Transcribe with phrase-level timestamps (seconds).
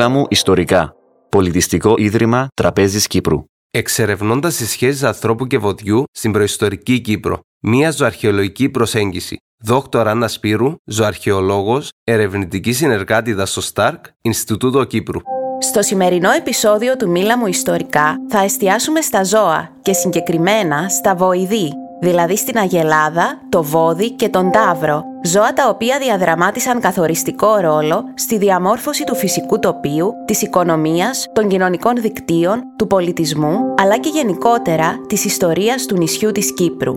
[0.00, 0.94] Μίλα μου ιστορικά.
[1.28, 3.44] Πολιτιστικό Ίδρυμα Τραπέζης Κύπρου.
[3.70, 7.38] Εξερευνώντας τις σχέσεις ανθρώπου και βοδιού στην προϊστορική Κύπρο.
[7.62, 9.36] Μία ζωαρχαιολογική προσέγγιση.
[9.64, 15.20] Δόκτωρ Άννας Σπύρου, ζωαρχαιολόγος, ερευνητική συνεργάτηδα στο ΣΤΑΡΚ, Ινστιτούτο Κύπρου.
[15.58, 21.72] Στο σημερινό επεισόδιο του Μίλα μου Ιστορικά θα εστιάσουμε στα ζώα και συγκεκριμένα στα βοηδή,
[22.00, 28.38] δηλαδή στην αγελάδα, το βόδι και τον τάβρο, ζώα τα οποία διαδραμάτισαν καθοριστικό ρόλο στη
[28.38, 35.24] διαμόρφωση του φυσικού τοπίου, της οικονομίας, των κοινωνικών δικτύων, του πολιτισμού, αλλά και γενικότερα της
[35.24, 36.94] ιστορίας του νησιού της Κύπρου.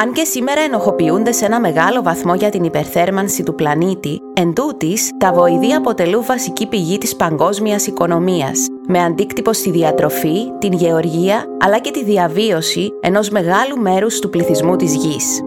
[0.00, 5.10] Αν και σήμερα ενοχοποιούνται σε ένα μεγάλο βαθμό για την υπερθέρμανση του πλανήτη, εν τούτης,
[5.18, 11.78] τα βοηδή αποτελούν βασική πηγή της παγκόσμιας οικονομίας, με αντίκτυπο στη διατροφή, την γεωργία, αλλά
[11.78, 15.40] και τη διαβίωση ενός μεγάλου μέρους του πληθυσμού της γης.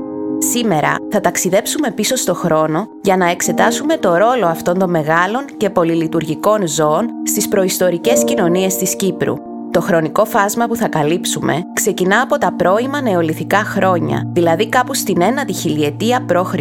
[0.52, 5.69] Σήμερα θα ταξιδέψουμε πίσω στο χρόνο για να εξετάσουμε το ρόλο αυτών των μεγάλων και
[5.69, 12.38] πολυλειτουργικών ζώων στις προϊστορικές κοινωνίες της Κύπρου το χρονικό φάσμα που θα καλύψουμε ξεκινά από
[12.38, 16.53] τα πρώιμα νεολιθικά χρόνια, δηλαδή κάπου στην 1η χιλιετία π.Χ.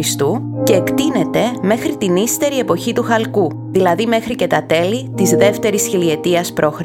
[0.63, 5.87] και εκτείνεται μέχρι την ύστερη εποχή του Χαλκού, δηλαδή μέχρι και τα τέλη της δεύτερης
[5.87, 6.81] χιλιετίας π.Χ.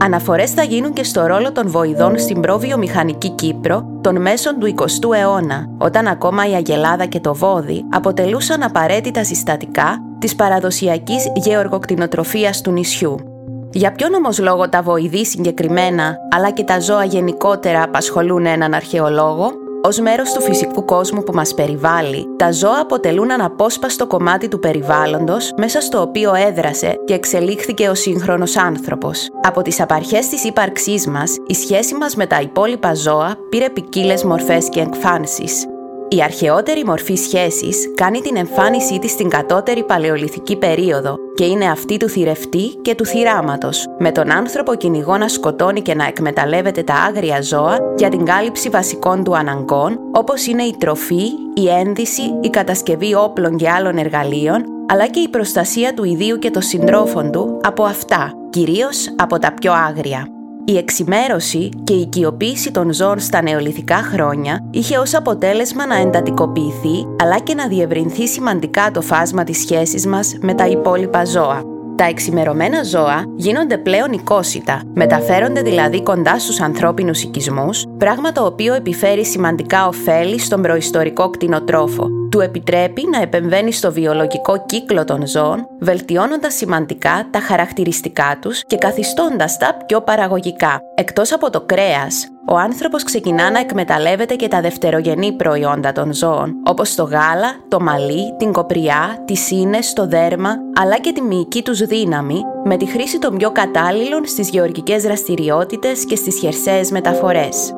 [0.00, 5.16] Αναφορές θα γίνουν και στο ρόλο των βοηδών στην προβιομηχανική Κύπρο των μέσων του 20ου
[5.16, 12.70] αιώνα, όταν ακόμα η αγελάδα και το βόδι αποτελούσαν απαραίτητα συστατικά της παραδοσιακής γεωργοκτηνοτροφίας του
[12.70, 13.37] νησιού.
[13.72, 19.52] Για ποιον όμως λόγο τα βοηδή συγκεκριμένα, αλλά και τα ζώα γενικότερα απασχολούν έναν αρχαιολόγο,
[19.82, 25.52] Ω μέρος του φυσικού κόσμου που μας περιβάλλει, τα ζώα αποτελούν αναπόσπαστο κομμάτι του περιβάλλοντος
[25.56, 29.28] μέσα στο οποίο έδρασε και εξελίχθηκε ο σύγχρονος άνθρωπος.
[29.42, 34.24] Από τις απαρχές της ύπαρξής μας, η σχέση μας με τα υπόλοιπα ζώα πήρε ποικίλες
[34.24, 35.66] μορφές και εκφάνσεις.
[36.10, 41.96] Η αρχαιότερη μορφή σχέσης κάνει την εμφάνισή της στην κατώτερη παλαιολιθική περίοδο και είναι αυτή
[41.96, 46.94] του θηρευτή και του θυράματος, με τον άνθρωπο κυνηγό να σκοτώνει και να εκμεταλλεύεται τα
[46.94, 51.24] άγρια ζώα για την κάλυψη βασικών του αναγκών, όπως είναι η τροφή,
[51.54, 56.50] η ένδυση, η κατασκευή όπλων και άλλων εργαλείων, αλλά και η προστασία του ιδίου και
[56.50, 60.37] των συντρόφων του από αυτά, κυρίως από τα πιο άγρια.
[60.68, 67.06] Η εξημέρωση και η οικειοποίηση των ζώων στα νεολιθικά χρόνια είχε ως αποτέλεσμα να εντατικοποιηθεί
[67.22, 71.62] αλλά και να διευρυνθεί σημαντικά το φάσμα της σχέσης μας με τα υπόλοιπα ζώα.
[71.96, 78.74] Τα εξημερωμένα ζώα γίνονται πλέον οικόσιτα, μεταφέρονται δηλαδή κοντά στους ανθρώπινους οικισμούς, πράγμα το οποίο
[78.74, 85.66] επιφέρει σημαντικά ωφέλη στον προϊστορικό κτηνοτρόφο, του επιτρέπει να επεμβαίνει στο βιολογικό κύκλο των ζώων,
[85.80, 90.80] βελτιώνοντας σημαντικά τα χαρακτηριστικά τους και καθιστώντας τα πιο παραγωγικά.
[90.94, 96.54] Εκτός από το κρέας, ο άνθρωπος ξεκινά να εκμεταλλεύεται και τα δευτερογενή προϊόντα των ζώων,
[96.64, 100.50] όπως το γάλα, το μαλλί, την κοπριά, τις ίνες, το δέρμα,
[100.80, 106.04] αλλά και τη μυϊκή τους δύναμη, με τη χρήση των πιο κατάλληλων στις γεωργικές δραστηριότητες
[106.04, 107.72] και στις χερσαίες μεταφορές.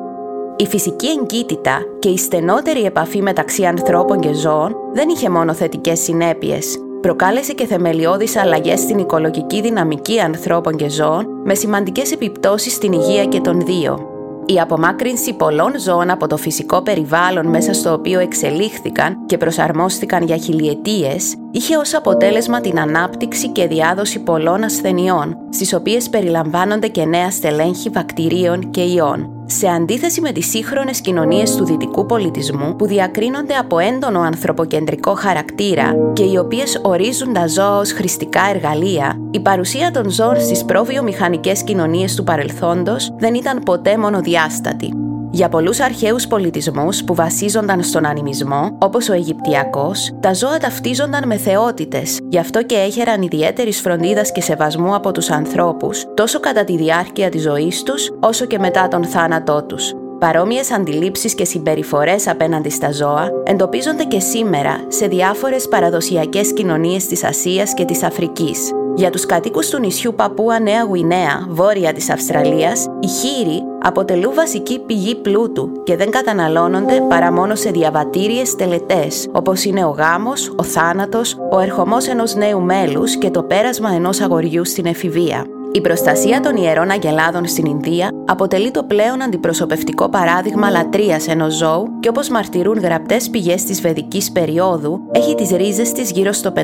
[0.61, 5.99] Η φυσική εγκύτητα και η στενότερη επαφή μεταξύ ανθρώπων και ζώων δεν είχε μόνο θετικές
[5.99, 6.77] συνέπειες.
[7.01, 13.25] Προκάλεσε και θεμελιώδεις αλλαγές στην οικολογική δυναμική ανθρώπων και ζώων με σημαντικές επιπτώσεις στην υγεία
[13.25, 14.05] και των δύο.
[14.45, 20.37] Η απομάκρυνση πολλών ζώων από το φυσικό περιβάλλον μέσα στο οποίο εξελίχθηκαν και προσαρμόστηκαν για
[20.37, 27.31] χιλιετίες είχε ως αποτέλεσμα την ανάπτυξη και διάδοση πολλών ασθενειών, στις οποίες περιλαμβάνονται και νέα
[27.31, 33.53] στελέχη βακτηρίων και ιών σε αντίθεση με τις σύγχρονες κοινωνίες του δυτικού πολιτισμού που διακρίνονται
[33.53, 39.91] από έντονο ανθρωποκεντρικό χαρακτήρα και οι οποίες ορίζουν τα ζώα ως χρηστικά εργαλεία, η παρουσία
[39.91, 45.00] των ζώων στις προβιομηχανικές κοινωνίες του παρελθόντος δεν ήταν ποτέ μονοδιάστατη.
[45.33, 51.37] Για πολλούς αρχαίους πολιτισμούς που βασίζονταν στον ανιμισμό, όπως ο Αιγυπτιακός, τα ζώα ταυτίζονταν με
[51.37, 56.77] θεότητες, γι' αυτό και έχεραν ιδιαίτερης φροντίδας και σεβασμού από τους ανθρώπους, τόσο κατά τη
[56.77, 59.93] διάρκεια της ζωής τους, όσο και μετά τον θάνατό τους.
[60.19, 67.23] Παρόμοιες αντιλήψεις και συμπεριφορές απέναντι στα ζώα εντοπίζονται και σήμερα σε διάφορες παραδοσιακές κοινωνίες της
[67.23, 68.71] Ασίας και της Αφρικής.
[68.95, 74.79] Για τους κατοίκους του νησιού Παππούα Νέα Γουινέα, βόρεια της Αυστραλίας, οι χείροι αποτελούν βασική
[74.79, 80.63] πηγή πλούτου και δεν καταναλώνονται παρά μόνο σε διαβατήριες τελετές, όπως είναι ο γάμος, ο
[80.63, 85.45] θάνατος, ο ερχομός ενός νέου μέλους και το πέρασμα ενός αγοριού στην εφηβεία.
[85.73, 91.99] Η προστασία των ιερών αγελάδων στην Ινδία αποτελεί το πλέον αντιπροσωπευτικό παράδειγμα λατρείας ενός ζώου
[91.99, 96.61] και όπως μαρτυρούν γραπτές πηγές της Βεδικής περίοδου, έχει τις ρίζες της γύρω στο 500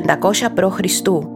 [0.54, 0.80] π.Χ.,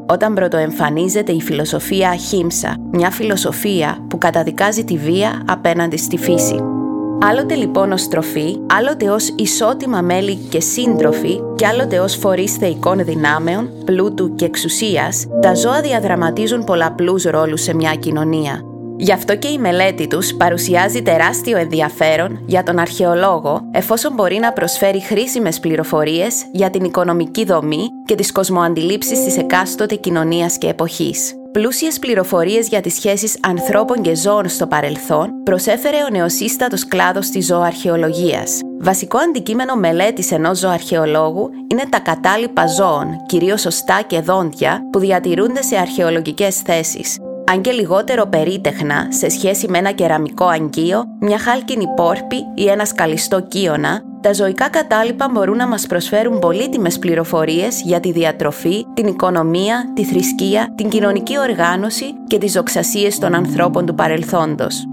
[0.06, 6.81] όταν πρωτοεμφανίζεται η φιλοσοφία Αχίμσα, μια φιλοσοφία που καταδικάζει τη βία απέναντι στη φύση.
[7.24, 13.04] Άλλοτε λοιπόν ως τροφή, άλλοτε ως ισότιμα μέλη και σύντροφοι και άλλοτε ως φορείς θεϊκών
[13.04, 18.71] δυνάμεων, πλούτου και εξουσίας, τα ζώα διαδραματίζουν πολλαπλούς ρόλους σε μια κοινωνία.
[18.96, 24.52] Γι' αυτό και η μελέτη τους παρουσιάζει τεράστιο ενδιαφέρον για τον αρχαιολόγο εφόσον μπορεί να
[24.52, 31.34] προσφέρει χρήσιμες πληροφορίες για την οικονομική δομή και τις κοσμοαντιλήψεις της εκάστοτε κοινωνίας και εποχής.
[31.52, 37.46] Πλούσιες πληροφορίες για τις σχέσεις ανθρώπων και ζώων στο παρελθόν προσέφερε ο νεοσύστατος κλάδος της
[37.46, 38.60] ζωοαρχαιολογίας.
[38.80, 45.62] Βασικό αντικείμενο μελέτης ενός ζωοαρχαιολόγου είναι τα κατάλοιπα ζώων, κυρίως οστά και δόντια, που διατηρούνται
[45.62, 47.18] σε αρχαιολογικές θέσεις,
[47.52, 52.84] αν και λιγότερο περίτεχνα σε σχέση με ένα κεραμικό αγκείο, μια χάλκινη πόρπη ή ένα
[52.84, 59.06] σκαλιστό κύωνα, τα ζωικά κατάλοιπα μπορούν να μας προσφέρουν πολύτιμες πληροφορίες για τη διατροφή, την
[59.06, 64.86] οικονομία, τη θρησκεία, την κοινωνική οργάνωση και τις δοξασίες των ανθρώπων του παρελθόντος.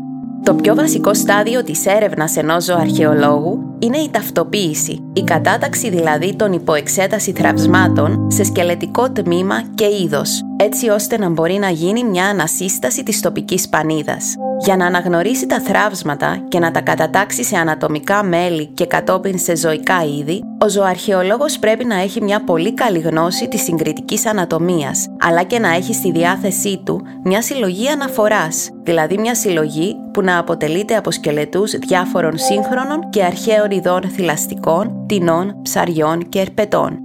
[0.43, 6.53] Το πιο βασικό στάδιο της έρευνας ενός ζωοαρχαιολόγου είναι η ταυτοποίηση, η κατάταξη δηλαδή των
[6.53, 13.03] υποεξέταση θραυσμάτων σε σκελετικό τμήμα και είδος, έτσι ώστε να μπορεί να γίνει μια ανασύσταση
[13.03, 14.35] της τοπικής πανίδας.
[14.61, 19.55] Για να αναγνωρίσει τα θράψματα και να τα κατατάξει σε ανατομικά μέλη και κατόπιν σε
[19.55, 25.43] ζωικά είδη, ο ζωοαρχαιολόγος πρέπει να έχει μια πολύ καλή γνώση της συγκριτικής ανατομίας, αλλά
[25.43, 30.95] και να έχει στη διάθεσή του μια συλλογή αναφοράς, δηλαδή μια συλλογή που να αποτελείται
[30.95, 36.99] από σκελετούς διάφορων σύγχρονων και αρχαίων ειδών θηλαστικών, τεινών, ψαριών και ερπετών.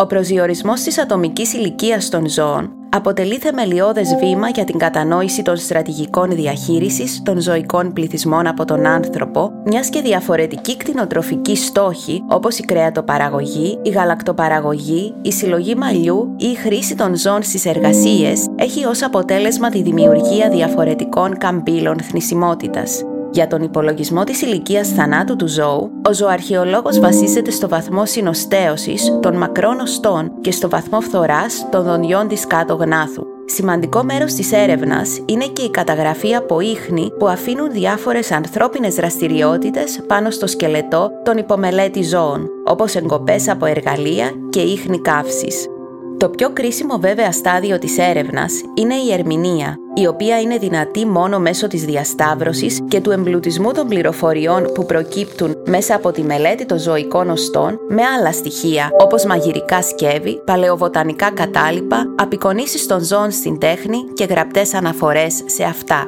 [0.00, 6.30] Ο προσδιορισμός της ατομικής ηλικίας των ζώων αποτελεί θεμελιώδες βήμα για την κατανόηση των στρατηγικών
[6.30, 13.78] διαχείρισης των ζωικών πληθυσμών από τον άνθρωπο, μιας και διαφορετική κτηνοτροφική στόχη όπως η κρέατοπαραγωγή,
[13.82, 19.68] η γαλακτοπαραγωγή, η συλλογή μαλλιού ή η χρήση των ζώων στις εργασίες έχει ως αποτέλεσμα
[19.68, 23.02] τη δημιουργία διαφορετικών καμπύλων θνησιμότητας.
[23.30, 29.36] Για τον υπολογισμό της ηλικίας θανάτου του ζώου, ο ζωοαρχαιολόγος βασίζεται στο βαθμό συνοστέωσης των
[29.36, 33.26] μακρών οστών και στο βαθμό φθοράς των δοντιών της κάτω γνάθου.
[33.46, 40.00] Σημαντικό μέρος της έρευνας είναι και η καταγραφή από ίχνη που αφήνουν διάφορες ανθρώπινες δραστηριότητες
[40.06, 45.66] πάνω στο σκελετό των υπομελέτη ζώων, όπως εγκοπές από εργαλεία και ίχνη καύσης.
[46.18, 51.38] Το πιο κρίσιμο βέβαια στάδιο της έρευνας είναι η ερμηνεία, η οποία είναι δυνατή μόνο
[51.38, 56.78] μέσω της διασταύρωσης και του εμπλουτισμού των πληροφοριών που προκύπτουν μέσα από τη μελέτη των
[56.78, 63.98] ζωικών οστών με άλλα στοιχεία, όπως μαγειρικά σκεύη, παλαιοβοτανικά κατάλοιπα, απεικονίσεις των ζώων στην τέχνη
[64.14, 66.06] και γραπτές αναφορές σε αυτά.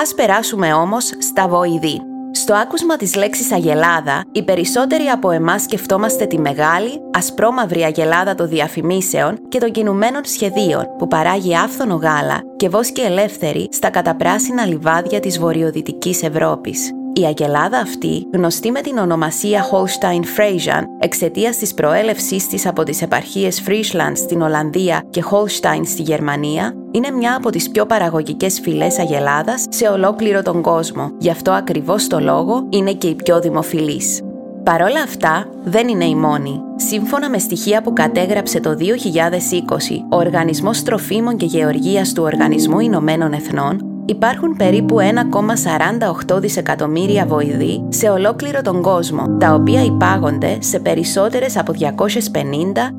[0.00, 2.07] Ας περάσουμε όμως στα βοηδή.
[2.40, 8.48] Στο άκουσμα της λέξης αγελάδα, οι περισσότεροι από εμάς σκεφτόμαστε τη μεγάλη, ασπρόμαυρη αγελάδα των
[8.48, 15.20] διαφημίσεων και των κινουμένων σχεδίων που παράγει άφθονο γάλα και βόσκει ελεύθερη στα καταπράσινα λιβάδια
[15.20, 16.92] της βορειοδυτικής Ευρώπης.
[17.12, 23.02] Η αγελάδα αυτή, γνωστή με την ονομασία Holstein Friesian εξαιτίας της προέλευσής της από τις
[23.02, 28.98] επαρχίες Friesland στην Ολλανδία και Holstein στη Γερμανία, είναι μια από τις πιο παραγωγικές φυλές
[28.98, 31.12] αγελάδας σε ολόκληρο τον κόσμο.
[31.18, 34.22] Γι' αυτό ακριβώς το λόγο είναι και η πιο δημοφιλής.
[34.62, 36.60] Παρόλα αυτά, δεν είναι η μόνη.
[36.76, 38.82] Σύμφωνα με στοιχεία που κατέγραψε το 2020
[40.10, 44.96] ο Οργανισμός Τροφίμων και Γεωργίας του Οργανισμού Ηνωμένων Εθνών, υπάρχουν περίπου
[46.28, 51.84] 1,48 δισεκατομμύρια βοηδοί σε ολόκληρο τον κόσμο, τα οποία υπάγονται σε περισσότερες από 250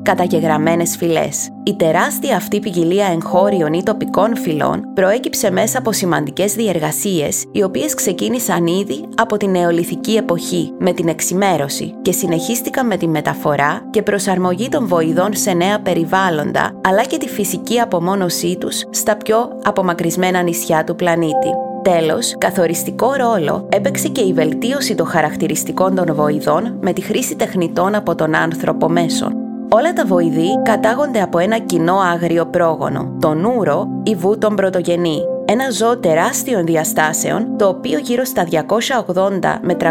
[0.02, 1.48] καταγεγραμμένες φυλές.
[1.62, 7.94] Η τεράστια αυτή ποικιλία εγχώριων ή τοπικών φυλών προέκυψε μέσα από σημαντικές διεργασίες, οι οποίες
[7.94, 14.02] ξεκίνησαν ήδη από την νεολιθική εποχή, με την εξημέρωση και συνεχίστηκαν με τη μεταφορά και
[14.02, 20.42] προσαρμογή των βοηδών σε νέα περιβάλλοντα, αλλά και τη φυσική απομόνωσή τους στα πιο απομακρυσμένα
[20.42, 21.50] νησιά του πλανήτη.
[21.82, 27.94] Τέλος, καθοριστικό ρόλο έπαιξε και η βελτίωση των χαρακτηριστικών των βοηδών με τη χρήση τεχνητών
[27.94, 29.32] από τον άνθρωπο μέσων.
[29.72, 35.18] Όλα τα βοηδή κατάγονται από ένα κοινό άγριο πρόγονο, τον ούρο ή βου τον πρωτογενή,
[35.44, 39.84] ένα ζώο τεράστιων διαστάσεων, το οποίο γύρω στα 280 με 330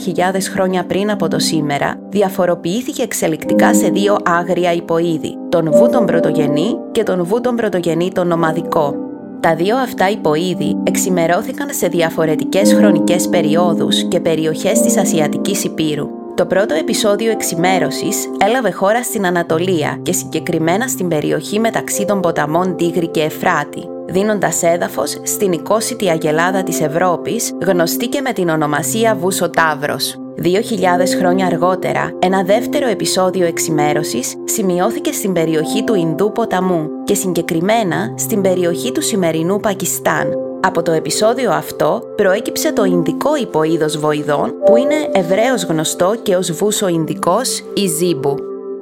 [0.00, 6.06] χιλιάδες χρόνια πριν από το σήμερα, διαφοροποιήθηκε εξελικτικά σε δύο άγρια υποείδη, τον βου τον
[6.06, 9.09] πρωτογενή και τον βου τον πρωτογενή τον νομαδικό,
[9.40, 16.08] τα δύο αυτά υποείδη εξημερώθηκαν σε διαφορετικές χρονικές περιόδους και περιοχές της Ασιατικής Υπήρου.
[16.34, 22.76] Το πρώτο επεισόδιο εξημέρωσης έλαβε χώρα στην Ανατολία και συγκεκριμένα στην περιοχή μεταξύ των ποταμών
[22.76, 29.14] Τίγρη και Εφράτη, δίνοντας έδαφος στην οικόσιτη αγελάδα της Ευρώπης, γνωστή και με την ονομασία
[29.14, 30.18] Βούσο Ταύρος.
[30.42, 37.14] Δύο χιλιάδες χρόνια αργότερα, ένα δεύτερο επεισόδιο εξημέρωσης σημειώθηκε στην περιοχή του Ινδού ποταμού και
[37.14, 40.32] συγκεκριμένα στην περιοχή του σημερινού Πακιστάν.
[40.60, 46.52] Από το επεισόδιο αυτό προέκυψε το Ινδικό υποείδος βοηδών που είναι ευρέως γνωστό και ως
[46.52, 48.36] βούσο Ινδικός ή Ζίμπου.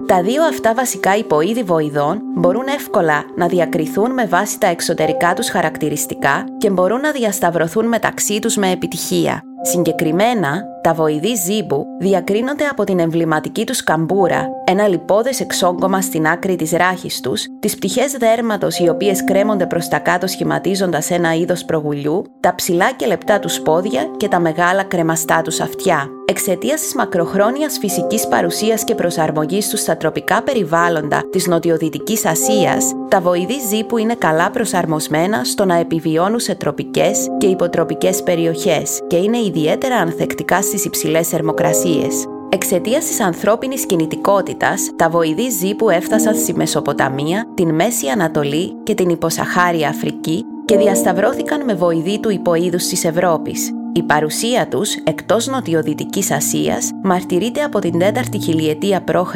[0.06, 5.48] Τα δύο αυτά βασικά υποείδη βοηδών μπορούν εύκολα να διακριθούν με βάση τα εξωτερικά τους
[5.50, 9.42] χαρακτηριστικά και μπορούν να διασταυρωθούν μεταξύ τους με επιτυχία.
[9.62, 16.56] Συγκεκριμένα, τα βοηδή ζύμπου διακρίνονται από την εμβληματική τους καμπούρα, ένα λιπόδες εξόγκωμα στην άκρη
[16.56, 21.64] της ράχης τους, τις πτυχές δέρματος οι οποίες κρέμονται προς τα κάτω σχηματίζοντας ένα είδος
[21.64, 26.08] προγουλιού, τα ψηλά και λεπτά τους πόδια και τα μεγάλα κρεμαστά τους αυτιά.
[26.24, 33.20] Εξαιτίας της μακροχρόνιας φυσικής παρουσίας και προσαρμογής τους στα τροπικά περιβάλλοντα της Νοτιοδυτικής Ασίας, τα
[33.20, 39.36] βοηδή ζύπου είναι καλά προσαρμοσμένα στο να επιβιώνουν σε τροπικές και υποτροπικές περιοχές και είναι
[39.49, 42.26] ιδιαίτερα ανθεκτικά στις υψηλές θερμοκρασίες.
[42.49, 49.09] Εξαιτίας της ανθρώπινης κινητικότητας, τα βοηδή ζύπου έφτασαν στη Μεσοποταμία, την Μέση Ανατολή και την
[49.09, 53.73] υποσαχάρια Αφρική και διασταυρώθηκαν με βοηδή του υποείδους της Ευρώπης.
[53.92, 59.35] Η παρουσία τους εκτός νοτιοδυτικής Ασίας μαρτυρείται από την 4η χιλιετία π.Χ.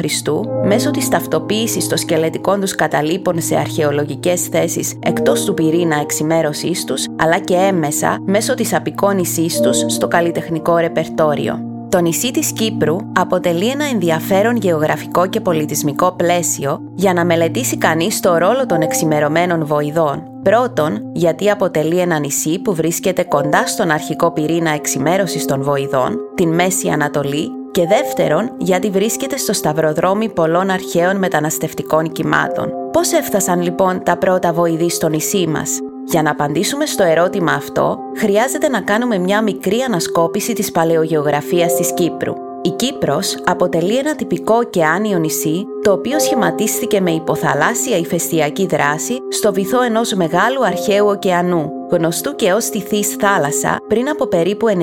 [0.65, 7.05] μέσω της ταυτοποίησης των σκελετικών τους καταλήπων σε αρχαιολογικές θέσεις εκτός του πυρήνα εξημέρωσής τους,
[7.17, 11.72] αλλά και έμμεσα μέσω της απεικόνησής τους στο καλλιτεχνικό ρεπερτόριο.
[11.93, 18.19] Το νησί της Κύπρου αποτελεί ένα ενδιαφέρον γεωγραφικό και πολιτισμικό πλαίσιο για να μελετήσει κανείς
[18.19, 20.23] το ρόλο των εξημερωμένων βοηδών.
[20.43, 26.53] Πρώτον, γιατί αποτελεί ένα νησί που βρίσκεται κοντά στον αρχικό πυρήνα εξημέρωσης των βοηδών, την
[26.53, 32.69] Μέση Ανατολή, και δεύτερον, γιατί βρίσκεται στο σταυροδρόμι πολλών αρχαίων μεταναστευτικών κυμάτων.
[32.91, 35.69] Πώς έφτασαν λοιπόν τα πρώτα βοηδοί στο νησί μας;
[36.05, 41.93] Για να απαντήσουμε στο ερώτημα αυτό, χρειάζεται να κάνουμε μια μικρή ανασκόπηση της παλαιογεωγραφίας της
[41.93, 42.33] Κύπρου.
[42.61, 49.53] Η Κύπρος αποτελεί ένα τυπικό ωκεάνιο νησί, το οποίο σχηματίστηκε με υποθαλάσσια ηφαιστειακή δράση στο
[49.53, 54.73] βυθό ενός μεγάλου αρχαίου ωκεανού, γνωστού και ως τη Θης θάλασσα πριν από περίπου 90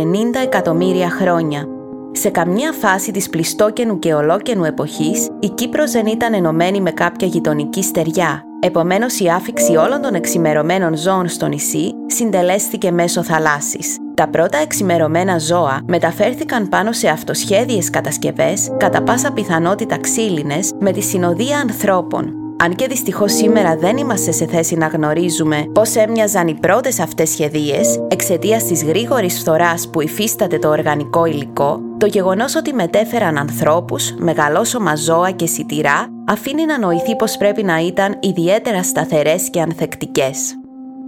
[0.43, 1.65] εκατομμύρια χρόνια.
[2.13, 7.27] Σε καμιά φάση της πλιστόκενου και ολόκενου εποχής, η Κύπρος δεν ήταν ενωμένη με κάποια
[7.27, 13.97] γειτονική στεριά, Επομένως, η άφηξη όλων των εξημερωμένων ζώων στο νησί συντελέστηκε μέσω θαλάσσης.
[14.15, 21.01] Τα πρώτα εξημερωμένα ζώα μεταφέρθηκαν πάνω σε αυτοσχέδιες κατασκευές, κατά πάσα πιθανότητα ξύλινες, με τη
[21.01, 26.55] συνοδεία ανθρώπων, αν και δυστυχώς σήμερα δεν είμαστε σε θέση να γνωρίζουμε πώς έμοιαζαν οι
[26.55, 32.73] πρώτες αυτές σχεδίες εξαιτίας της γρήγορης φθοράς που υφίσταται το οργανικό υλικό, το γεγονός ότι
[32.73, 39.51] μετέφεραν ανθρώπους, μεγαλόσωμα ζώα και σιτηρά αφήνει να νοηθεί πως πρέπει να ήταν ιδιαίτερα σταθερές
[39.51, 40.55] και ανθεκτικές.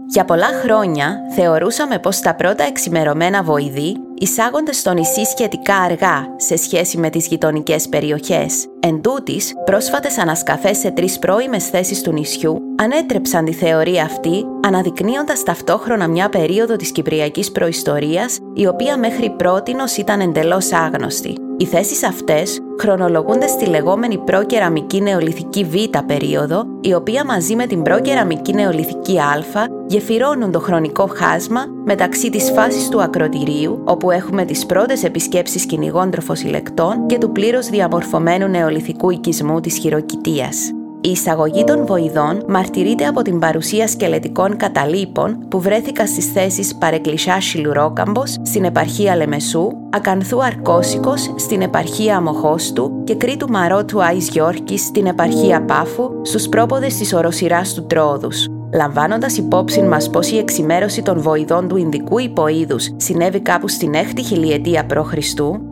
[0.06, 6.57] Για πολλά χρόνια θεωρούσαμε πως τα πρώτα εξημερωμένα βοηδοί εισάγονται στο νησί σχετικά αργά σε
[6.57, 8.67] σχέση με τις γειτονικές περιοχές.
[8.81, 15.43] Εν τούτης, πρόσφατες ανασκαφές σε τρεις πρώιμες θέσεις του νησιού ανέτρεψαν τη θεωρία αυτή, αναδεικνύοντας
[15.43, 21.37] ταυτόχρονα μια περίοδο της Κυπριακής προϊστορίας, η οποία μέχρι πρότινος ήταν εντελώς άγνωστη.
[21.56, 27.82] Οι θέσεις αυτές χρονολογούνται στη λεγόμενη προκεραμική νεολιθική Β περίοδο, η οποία μαζί με την
[27.82, 34.66] προκεραμική νεολιθική Α γεφυρώνουν το χρονικό χάσμα μεταξύ της φάσης του ακροτηρίου, όπου έχουμε τις
[34.66, 40.73] πρώτες επισκέψεις κυνηγών τροφοσυλλεκτών και του πλήρως διαμορφωμένου νεολιθικού οικισμού της χειροκητίας.
[41.04, 47.40] Η εισαγωγή των βοηδών μαρτυρείται από την παρουσία σκελετικών καταλήπων που βρέθηκαν στις θέσεις Παρεκκλησιά
[47.40, 55.06] Σιλουρόκαμπος στην επαρχία Λεμεσού, Ακανθού Αρκώσικος στην επαρχία Αμοχώστου και Κρήτου Μαρότου Άης Γιόρκης στην
[55.06, 58.62] επαρχία Πάφου στους πρόποδες της οροσυράς του Τρόδους.
[58.75, 64.21] Λαμβάνοντας υπόψη μας πως η εξημέρωση των βοηδών του Ινδικού υποείδους συνέβη κάπου στην 6η
[64.25, 65.14] χιλιετία π.Χ.,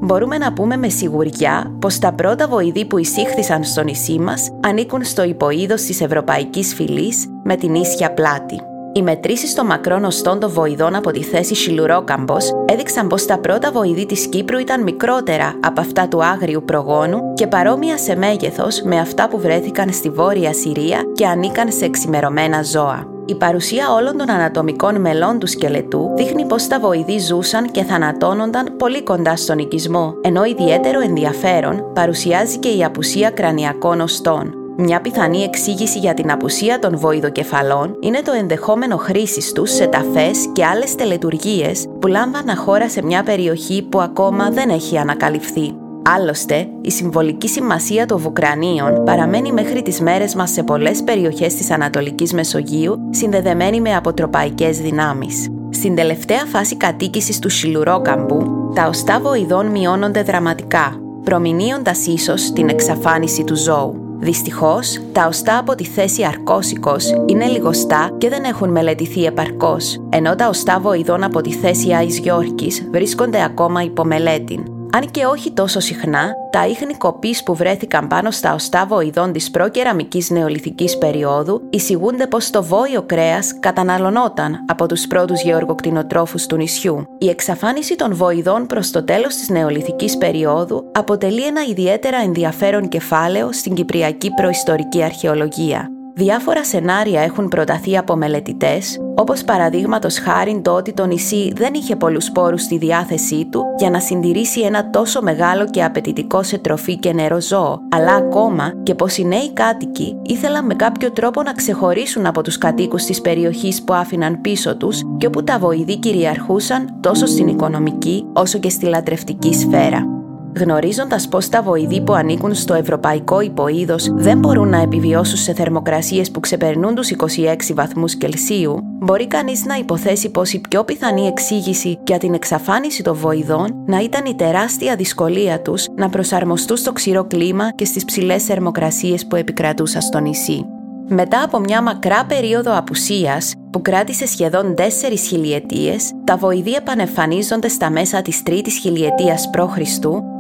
[0.01, 5.05] μπορούμε να πούμε με σιγουριά πως τα πρώτα βοηδοί που εισήχθησαν στο νησί μας ανήκουν
[5.05, 8.70] στο υποείδος της Ευρωπαϊκής Φυλής με την ίσια πλάτη.
[8.93, 13.71] Οι μετρήσεις των μακρών οστών των βοηδών από τη θέση Σιλουρόκαμπος έδειξαν πως τα πρώτα
[13.73, 18.99] βοηδοί της Κύπρου ήταν μικρότερα από αυτά του άγριου προγόνου και παρόμοια σε μέγεθος με
[18.99, 23.07] αυτά που βρέθηκαν στη βόρεια Συρία και ανήκαν σε εξημερωμένα ζώα.
[23.27, 28.77] Η παρουσία όλων των ανατομικών μελών του σκελετού δείχνει πως τα βοηδοί ζούσαν και θανατώνονταν
[28.77, 34.60] πολύ κοντά στον οικισμό, ενώ ιδιαίτερο ενδιαφέρον παρουσιάζει και η απουσία κρανιακών οστών.
[34.83, 40.49] Μια πιθανή εξήγηση για την απουσία των βοηδοκεφαλών είναι το ενδεχόμενο χρήσης τους σε ταφές
[40.53, 45.75] και άλλες τελετουργίες που λάμβαναν χώρα σε μια περιοχή που ακόμα δεν έχει ανακαλυφθεί.
[46.17, 51.71] Άλλωστε, η συμβολική σημασία των Βουκρανίων παραμένει μέχρι τις μέρες μας σε πολλές περιοχές της
[51.71, 55.49] Ανατολικής Μεσογείου συνδεδεμένη με αποτροπαϊκές δυνάμεις.
[55.71, 63.45] Στην τελευταία φάση κατοίκησης του Σιλουρόκαμπου, τα οστά βοηδών μειώνονται δραματικά, προμηνύοντας ίσως την εξαφάνιση
[63.45, 64.00] του ζώου.
[64.21, 70.35] Δυστυχώς, τα οστά από τη θέση αρκώσικος είναι λιγοστά και δεν έχουν μελετηθεί επαρκώς, ενώ
[70.35, 74.80] τα οστά βοηδών από τη θέση Άις Γιόρκης βρίσκονται ακόμα υπό μελέτη.
[74.93, 79.51] Αν και όχι τόσο συχνά, τα ίχνη κοπής που βρέθηκαν πάνω στα οστά βοηδών της
[79.51, 87.07] προκεραμικής νεολιθική περίοδου εισηγούνται πως το βόηο κρέας καταναλωνόταν από τους πρώτους γεωργοκτηνοτρόφους του νησιού.
[87.19, 93.53] Η εξαφάνιση των βοηδών προς το τέλος της νεολιθική περίοδου αποτελεί ένα ιδιαίτερα ενδιαφέρον κεφάλαιο
[93.53, 96.00] στην κυπριακή προϊστορική αρχαιολογία.
[96.15, 101.97] Διάφορα σενάρια έχουν προταθεί από μελετητές, όπως παραδείγματος χάρη το ότι το νησί δεν είχε
[101.97, 106.99] πολλούς πόρου στη διάθεσή του για να συντηρήσει ένα τόσο μεγάλο και απαιτητικό σε τροφή
[106.99, 111.53] και νερό ζώο, αλλά ακόμα και πως οι νέοι κάτοικοι ήθελαν με κάποιο τρόπο να
[111.53, 116.99] ξεχωρίσουν από τους κατοίκους της περιοχής που άφηναν πίσω τους και όπου τα βοηδοί κυριαρχούσαν
[117.01, 120.20] τόσο στην οικονομική όσο και στη λατρευτική σφαίρα.
[120.57, 126.31] Γνωρίζοντας πως τα βοηδοί που ανήκουν στο ευρωπαϊκό υποείδος δεν μπορούν να επιβιώσουν σε θερμοκρασίες
[126.31, 131.99] που ξεπερνούν τους 26 βαθμούς Κελσίου, μπορεί κανείς να υποθέσει πως η πιο πιθανή εξήγηση
[132.07, 137.25] για την εξαφάνιση των βοηδών να ήταν η τεράστια δυσκολία τους να προσαρμοστούν στο ξηρό
[137.25, 140.65] κλίμα και στις ψηλές θερμοκρασίες που επικρατούσαν στο νησί.
[141.13, 147.91] Μετά από μια μακρά περίοδο απουσίας που κράτησε σχεδόν τέσσερις χιλιετίες, τα βοηδοί επανεμφανίζονται στα
[147.91, 149.79] μέσα της τρίτης χιλιετίας π.Χ.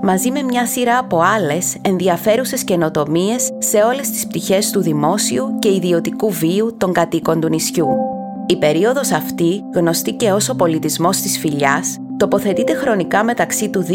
[0.02, 5.74] μαζί με μια σειρά από άλλες ενδιαφέρουσες καινοτομίες σε όλες τις πτυχές του δημόσιου και
[5.74, 7.88] ιδιωτικού βίου των κατοίκων του νησιού.
[8.46, 13.90] Η περίοδος αυτή, γνωστή και ως ο πολιτισμός της φιλιάς, τοποθετείται χρονικά μεταξύ του 2500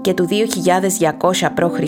[0.00, 1.80] και του 2200 π.Χ.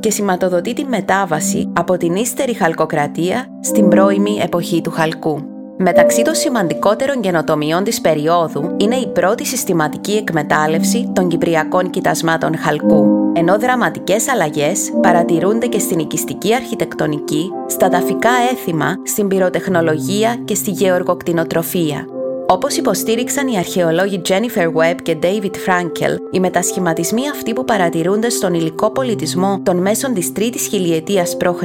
[0.00, 5.40] και σηματοδοτεί τη μετάβαση από την ύστερη χαλκοκρατία στην πρώιμη εποχή του χαλκού.
[5.78, 13.32] Μεταξύ των σημαντικότερων καινοτομιών της περίοδου είναι η πρώτη συστηματική εκμετάλλευση των κυπριακών κοιτασμάτων χαλκού,
[13.34, 20.70] ενώ δραματικές αλλαγές παρατηρούνται και στην οικιστική αρχιτεκτονική, στα ταφικά έθιμα, στην πυροτεχνολογία και στη
[20.70, 22.15] γεωργοκτηνοτροφία.
[22.48, 28.54] Όπως υποστήριξαν οι αρχαιολόγοι Jennifer Webb και David Frankel, οι μετασχηματισμοί αυτοί που παρατηρούνται στον
[28.54, 31.62] υλικό πολιτισμό των μέσων της τρίτης χιλιετίας π.Χ.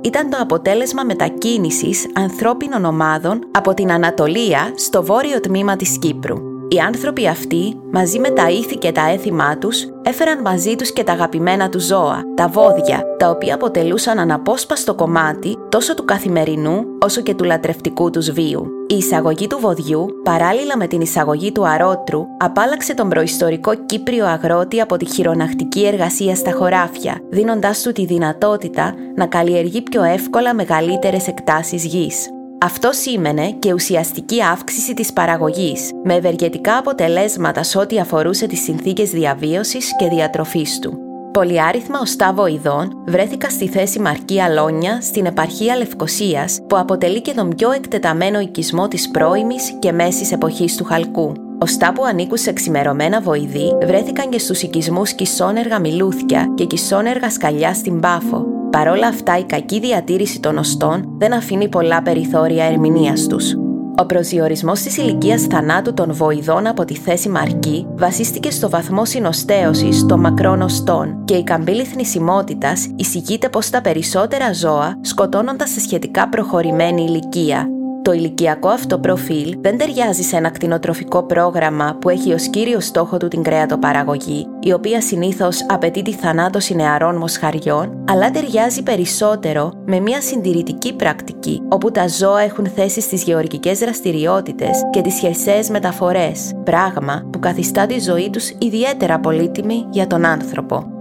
[0.00, 6.49] ήταν το αποτέλεσμα μετακίνησης ανθρώπινων ομάδων από την Ανατολία στο βόρειο τμήμα της Κύπρου.
[6.72, 11.04] Οι άνθρωποι αυτοί, μαζί με τα ήθη και τα έθιμά τους, έφεραν μαζί τους και
[11.04, 17.20] τα αγαπημένα τους ζώα, τα βόδια, τα οποία αποτελούσαν αναπόσπαστο κομμάτι τόσο του καθημερινού όσο
[17.20, 18.66] και του λατρευτικού τους βίου.
[18.88, 24.80] Η εισαγωγή του βοδιού, παράλληλα με την εισαγωγή του αρότρου, απάλαξε τον προϊστορικό Κύπριο αγρότη
[24.80, 31.28] από τη χειρονακτική εργασία στα χωράφια, δίνοντάς του τη δυνατότητα να καλλιεργεί πιο εύκολα μεγαλύτερες
[31.28, 32.28] εκτάσεις γης.
[32.62, 39.10] Αυτό σήμαινε και ουσιαστική αύξηση της παραγωγής, με ευεργετικά αποτελέσματα σε ό,τι αφορούσε τις συνθήκες
[39.10, 40.98] διαβίωσης και διατροφής του.
[41.32, 47.54] Πολυάριθμα οστά βοηδών βρέθηκα στη θέση Μαρκή Αλόνια στην επαρχία Λευκοσίας, που αποτελεί και τον
[47.54, 51.32] πιο εκτεταμένο οικισμό της πρώιμης και μέσης εποχής του Χαλκού.
[51.58, 57.74] Οστά που ανήκουν σε ξημερωμένα βοηδοί βρέθηκαν και στους οικισμούς Κισόνεργα Μιλούθια και Κισόνεργα Σκαλιά
[57.74, 63.26] στην Πάφο, Παρ' όλα αυτά, η κακή διατήρηση των οστών δεν αφήνει πολλά περιθώρια ερμηνείας
[63.26, 63.54] τους.
[63.96, 70.06] Ο προσδιορισμός της ηλικίας θανάτου των βοηδών από τη θέση μαρκή βασίστηκε στο βαθμό συνοστέωσης
[70.06, 76.28] των μακρών οστών και η καμπύλη θνησιμότητας εισηγείται πως τα περισσότερα ζώα σκοτώνονταν σε σχετικά
[76.28, 77.68] προχωρημένη ηλικία,
[78.02, 83.16] το ηλικιακό αυτό προφίλ δεν ταιριάζει σε ένα κτηνοτροφικό πρόγραμμα που έχει ως κύριο στόχο
[83.16, 90.00] του την κρέατοπαραγωγή, η οποία συνήθως απαιτεί τη θανάτωση νεαρών μοσχαριών, αλλά ταιριάζει περισσότερο με
[90.00, 96.52] μια συντηρητική πρακτική, όπου τα ζώα έχουν θέση στις γεωργικές δραστηριότητες και τις χερσαίες μεταφορές,
[96.64, 100.99] πράγμα που καθιστά τη ζωή τους ιδιαίτερα πολύτιμη για τον άνθρωπο.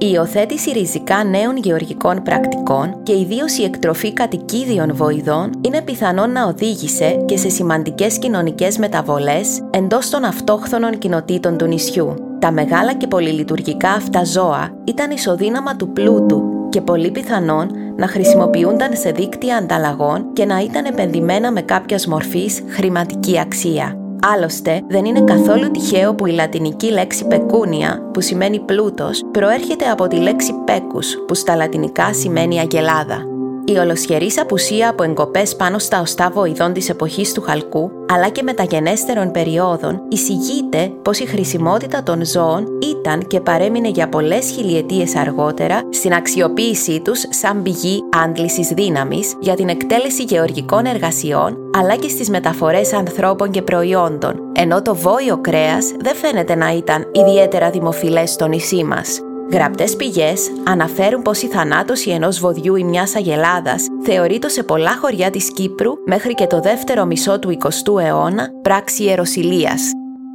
[0.00, 6.46] Η υιοθέτηση ριζικά νέων γεωργικών πρακτικών και ιδίως η εκτροφή κατοικίδιων βοηδών είναι πιθανόν να
[6.46, 12.14] οδήγησε και σε σημαντικές κοινωνικές μεταβολές εντός των αυτόχθονων κοινοτήτων του νησιού.
[12.38, 18.96] Τα μεγάλα και πολυλειτουργικά αυτά ζώα ήταν ισοδύναμα του πλούτου και πολύ πιθανόν να χρησιμοποιούνταν
[18.96, 24.07] σε δίκτυα ανταλλαγών και να ήταν επενδυμένα με κάποιας μορφής χρηματική αξία.
[24.22, 30.06] Άλλωστε, δεν είναι καθόλου τυχαίο που η λατινική λέξη πεκούνια, που σημαίνει πλούτος, προέρχεται από
[30.08, 33.37] τη λέξη πέκους, που στα λατινικά σημαίνει αγελάδα.
[33.68, 38.42] Η ολοσχερής απουσία από εγκοπές πάνω στα οστά βοηδών της εποχής του Χαλκού, αλλά και
[38.42, 45.80] μεταγενέστερων περιόδων, εισηγείται πως η χρησιμότητα των ζώων ήταν και παρέμεινε για πολλές χιλιετίες αργότερα
[45.90, 52.30] στην αξιοποίησή τους σαν πηγή άντλησης δύναμης για την εκτέλεση γεωργικών εργασιών, αλλά και στις
[52.30, 58.46] μεταφορές ανθρώπων και προϊόντων, ενώ το βόηο κρέας δεν φαίνεται να ήταν ιδιαίτερα δημοφιλές στο
[58.46, 59.20] νησί μας.
[59.52, 65.30] Γραπτές πηγές αναφέρουν πως η θανάτωση ενός βοδιού ή μιας αγελάδας θεωρείται σε πολλά χωριά
[65.30, 69.80] της Κύπρου μέχρι και το δεύτερο μισό του 20ου αιώνα πράξη ιεροσιλίας.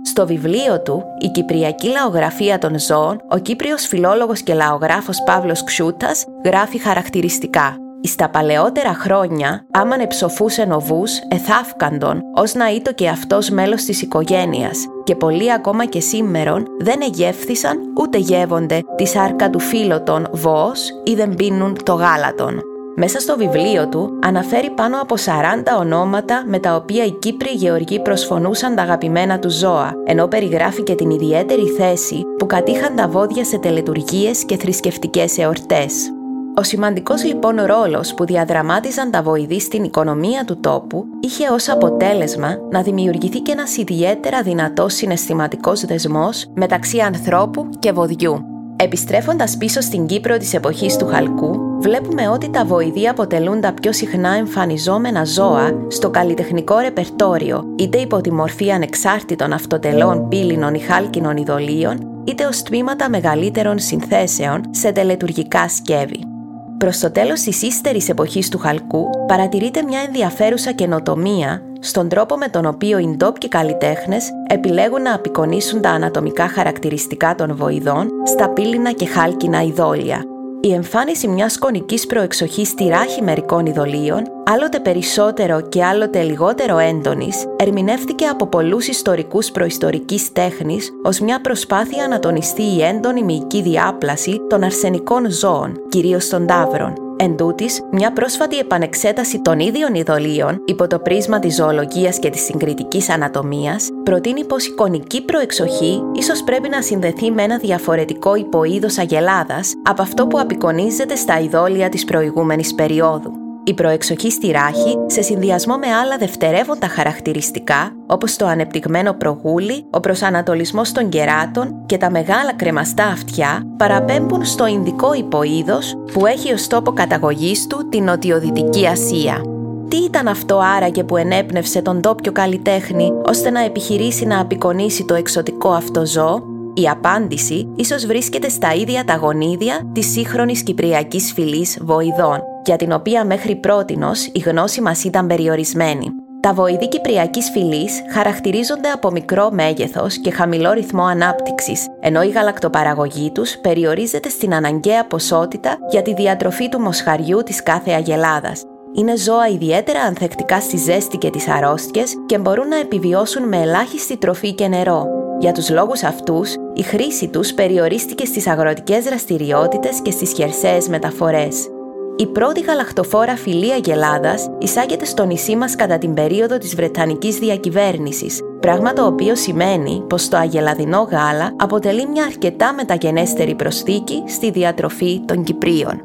[0.06, 6.26] Στο βιβλίο του «Η Κυπριακή Λαογραφία των Ζώων», ο Κύπριος φιλόλογος και λαογράφος Παύλος Ξούτας
[6.45, 13.83] γράφει χαρακτηριστικά στα παλαιότερα χρόνια, άμαν εψοφούσε νοβούς, εθάφκαντον, ως να είτο και αυτός μέλος
[13.83, 20.27] της οικογένειας και πολλοί ακόμα και σήμερον δεν εγεύθησαν ούτε γεύονται τη σάρκα του φίλωτον
[20.31, 22.61] βόος ή δεν πίνουν το γάλατον.
[22.95, 27.99] Μέσα στο βιβλίο του αναφέρει πάνω από 40 ονόματα με τα οποία οι Κύπροι γεωργοί
[27.99, 33.45] προσφωνούσαν τα αγαπημένα τους ζώα, ενώ περιγράφει και την ιδιαίτερη θέση που κατήχαν τα βόδια
[33.45, 36.11] σε τελετουργίες και θρησκευτικές εορτές.
[36.55, 42.57] Ο σημαντικός λοιπόν ρόλος που διαδραμάτιζαν τα βοηδή στην οικονομία του τόπου είχε ως αποτέλεσμα
[42.71, 48.45] να δημιουργηθεί και ένας ιδιαίτερα δυνατός συναισθηματικός δεσμός μεταξύ ανθρώπου και βοδιού.
[48.75, 53.91] Επιστρέφοντας πίσω στην Κύπρο της εποχής του Χαλκού, βλέπουμε ότι τα βοηδή αποτελούν τα πιο
[53.91, 61.37] συχνά εμφανιζόμενα ζώα στο καλλιτεχνικό ρεπερτόριο, είτε υπό τη μορφή ανεξάρτητων αυτοτελών πύληνων ή χάλκινων
[61.37, 66.33] ειδωλίων, είτε ως τμήματα μεγαλύτερων συνθέσεων σε τελετουργικά σκεύη.
[66.77, 72.47] Προς το τέλος της ύστερης εποχής του Χαλκού, παρατηρείται μια ενδιαφέρουσα καινοτομία στον τρόπο με
[72.47, 78.91] τον οποίο οι ντόπιοι καλλιτέχνες επιλέγουν να απεικονίσουν τα ανατομικά χαρακτηριστικά των βοηδών στα πύληνα
[78.91, 80.33] και χάλκινα ειδόλια.
[80.65, 87.45] Η εμφάνιση μιας κονική προεξοχής στη ράχη μερικών ειδωλίων, άλλοτε περισσότερο και άλλοτε λιγότερο έντονης,
[87.56, 94.41] ερμηνεύτηκε από πολλούς ιστορικούς προϊστορικής τέχνης ως μια προσπάθεια να τονιστεί η έντονη μυϊκή διάπλαση
[94.49, 100.88] των αρσενικών ζώων, κυρίως των τάβρων, Εν τούτης, μια πρόσφατη επανεξέταση των ίδιων ειδωλίων υπό
[100.88, 106.69] το πρίσμα της ζωολογίας και της συγκριτικής ανατομίας προτείνει πως η κονική προεξοχή ίσως πρέπει
[106.69, 112.76] να συνδεθεί με ένα διαφορετικό υποείδος αγελάδας από αυτό που απεικονίζεται στα ειδόλια της προηγούμενης
[112.76, 113.42] περίοδου.
[113.65, 119.99] Η προεξοχή στη ράχη, σε συνδυασμό με άλλα δευτερεύοντα χαρακτηριστικά, όπως το ανεπτυγμένο προγούλι, ο
[119.99, 126.67] προσανατολισμός των κεράτων και τα μεγάλα κρεμαστά αυτιά, παραπέμπουν στο Ινδικό υποείδος που έχει ως
[126.67, 129.41] τόπο καταγωγής του την Νοτιοδυτική Ασία.
[129.88, 135.13] Τι ήταν αυτό άραγε που ενέπνευσε τον τόπιο καλλιτέχνη ώστε να επιχειρήσει να απεικονίσει το
[135.13, 141.78] εξωτικό αυτό ζώο, η απάντηση ίσως βρίσκεται στα ίδια τα γονίδια της σύγχρονης κυπριακής φυλής
[141.82, 146.08] βοηδών, για την οποία μέχρι πρότινος η γνώση μας ήταν περιορισμένη.
[146.39, 153.32] Τα βοηδή κυπριακής φυλής χαρακτηρίζονται από μικρό μέγεθος και χαμηλό ρυθμό ανάπτυξης, ενώ η γαλακτοπαραγωγή
[153.32, 158.63] τους περιορίζεται στην αναγκαία ποσότητα για τη διατροφή του μοσχαριού της κάθε αγελάδας.
[158.95, 164.17] Είναι ζώα ιδιαίτερα ανθεκτικά στη ζέστη και τις αρρώστιες και μπορούν να επιβιώσουν με ελάχιστη
[164.17, 165.08] τροφή και νερό.
[165.39, 171.67] Για τους λόγους αυτούς, η χρήση τους περιορίστηκε στις αγροτικές δραστηριότητες και στις χερσαίες μεταφορές.
[172.15, 178.41] Η πρώτη γαλακτοφόρα φυλή Αγελάδα εισάγεται στο νησί μας κατά την περίοδο της Βρετανικής διακυβέρνησης,
[178.60, 185.21] πράγμα το οποίο σημαίνει πως το αγελαδινό γάλα αποτελεί μια αρκετά μεταγενέστερη προσθήκη στη διατροφή
[185.26, 186.02] των Κυπρίων.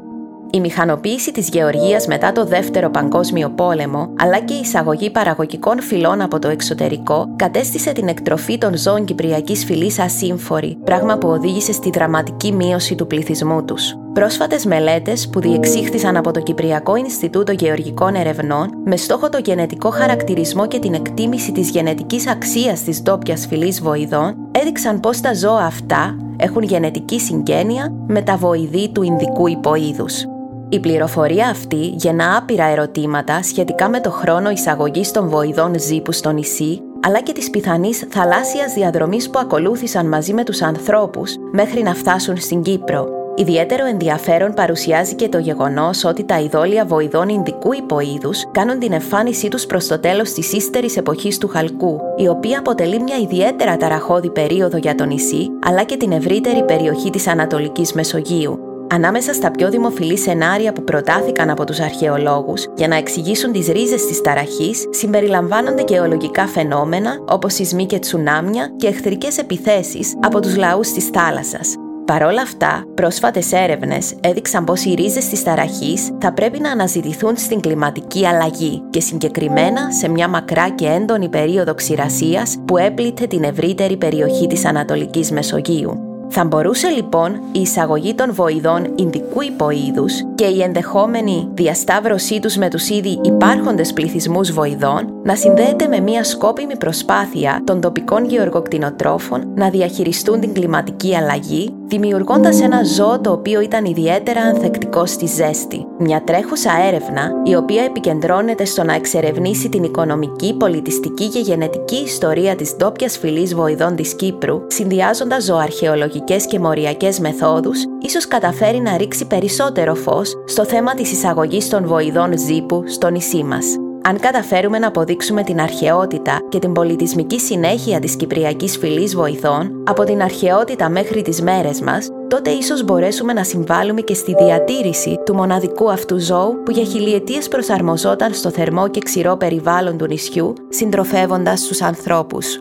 [0.51, 6.21] Η μηχανοποίηση της γεωργίας μετά το Δεύτερο Παγκόσμιο Πόλεμο, αλλά και η εισαγωγή παραγωγικών φυλών
[6.21, 11.89] από το εξωτερικό, κατέστησε την εκτροφή των ζώων κυπριακής φυλής ασύμφορη, πράγμα που οδήγησε στη
[11.89, 13.93] δραματική μείωση του πληθυσμού τους.
[14.19, 20.67] Πρόσφατες μελέτες που διεξήχθησαν από το Κυπριακό Ινστιτούτο Γεωργικών Ερευνών με στόχο το γενετικό χαρακτηρισμό
[20.67, 26.17] και την εκτίμηση της γενετικής αξίας της ντόπιας φυλής βοηδών έδειξαν πω τα ζώα αυτά
[26.37, 30.25] έχουν γενετική συγγένεια με τα βοηδή του Ινδικού υποείδους.
[30.69, 36.31] Η πληροφορία αυτή γεννά άπειρα ερωτήματα σχετικά με το χρόνο εισαγωγής των βοηδών ζύπου στο
[36.31, 41.93] νησί, αλλά και της πιθανής θαλάσσιας διαδρομής που ακολούθησαν μαζί με τους ανθρώπους μέχρι να
[41.93, 43.18] φτάσουν στην Κύπρο.
[43.39, 49.47] Ιδιαίτερο ενδιαφέρον παρουσιάζει και το γεγονός ότι τα ειδόλια βοηδών Ινδικού υποείδους κάνουν την εμφάνισή
[49.47, 54.29] τους προς το τέλος της ύστερης εποχής του Χαλκού, η οποία αποτελεί μια ιδιαίτερα ταραχώδη
[54.29, 58.59] περίοδο για το νησί, αλλά και την ευρύτερη περιοχή της Ανατολικής Μεσογείου.
[58.89, 64.05] Ανάμεσα στα πιο δημοφιλή σενάρια που προτάθηκαν από τους αρχαιολόγους για να εξηγήσουν τις ρίζες
[64.05, 70.91] της ταραχής συμπεριλαμβάνονται γεωλογικά φαινόμενα όπως σεισμοί και τσουνάμια και εχθρικές επιθέσεις από τους λαούς
[70.91, 71.75] της θάλασσας.
[72.09, 77.37] Παρ' όλα αυτά, πρόσφατες έρευνες έδειξαν πως οι ρίζες της ταραχής θα πρέπει να αναζητηθούν
[77.37, 83.43] στην κλιματική αλλαγή και συγκεκριμένα σε μια μακρά και έντονη περίοδο ξηρασίας που έπλητε την
[83.43, 86.09] ευρύτερη περιοχή της Ανατολικής Μεσογείου.
[86.31, 92.69] Θα μπορούσε λοιπόν η εισαγωγή των βοηδών Ινδικού υποείδους και η ενδεχόμενη διασταύρωσή τους με
[92.69, 99.69] τους ήδη υπάρχοντες πληθυσμούς βοηδών να συνδέεται με μια σκόπιμη προσπάθεια των τοπικών γεωργοκτηνοτρόφων να
[99.69, 105.85] διαχειριστούν την κλιματική αλλαγή, δημιουργώντας ένα ζώο το οποίο ήταν ιδιαίτερα ανθεκτικό στη ζέστη.
[105.99, 112.55] Μια τρέχουσα έρευνα, η οποία επικεντρώνεται στο να εξερευνήσει την οικονομική, πολιτιστική και γενετική ιστορία
[112.55, 119.25] της ντόπιας φυλής βοηδών της Κύπρου, συνδυάζοντας ζωοαρχαιολογικές και μοριακές μεθόδους, ίσως καταφέρει να ρίξει
[119.25, 123.78] περισσότερο φως στο θέμα της εισαγωγής των βοηδών ζύπου στο νησί μας.
[124.03, 130.03] Αν καταφέρουμε να αποδείξουμε την αρχαιότητα και την πολιτισμική συνέχεια της Κυπριακής φυλής βοηθών, από
[130.03, 135.35] την αρχαιότητα μέχρι τις μέρες μας, τότε ίσως μπορέσουμε να συμβάλλουμε και στη διατήρηση του
[135.35, 141.67] μοναδικού αυτού ζώου που για χιλιετίες προσαρμοζόταν στο θερμό και ξηρό περιβάλλον του νησιού, συντροφεύοντας
[141.67, 142.59] τους ανθρώπους.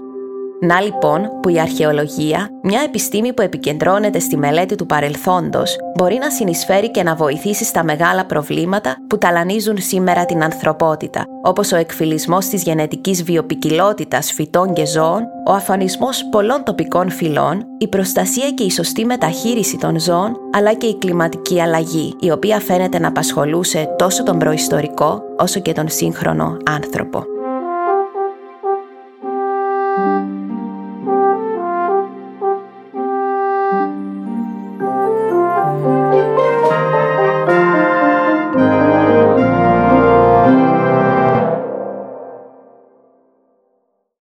[0.60, 6.30] Να λοιπόν που η αρχαιολογία, μια επιστήμη που επικεντρώνεται στη μελέτη του παρελθόντος, μπορεί να
[6.30, 12.46] συνεισφέρει και να βοηθήσει στα μεγάλα προβλήματα που ταλανίζουν σήμερα την ανθρωπότητα, όπως ο εκφυλισμός
[12.46, 18.70] της γενετικής βιοπικιλότητας φυτών και ζώων, ο αφανισμός πολλών τοπικών φυλών, η προστασία και η
[18.70, 24.22] σωστή μεταχείριση των ζώων, αλλά και η κλιματική αλλαγή, η οποία φαίνεται να απασχολούσε τόσο
[24.22, 27.37] τον προϊστορικό όσο και τον σύγχρονο άνθρωπο.